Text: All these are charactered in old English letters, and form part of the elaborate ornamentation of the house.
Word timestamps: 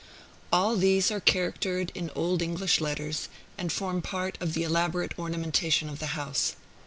All 0.51 0.75
these 0.77 1.11
are 1.11 1.19
charactered 1.19 1.91
in 1.93 2.09
old 2.15 2.41
English 2.41 2.81
letters, 2.81 3.29
and 3.55 3.71
form 3.71 4.01
part 4.01 4.35
of 4.41 4.55
the 4.55 4.63
elaborate 4.63 5.13
ornamentation 5.19 5.89
of 5.89 5.99
the 5.99 6.17
house. 6.17 6.55